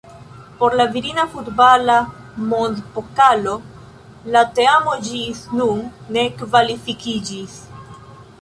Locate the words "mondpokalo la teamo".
2.53-4.97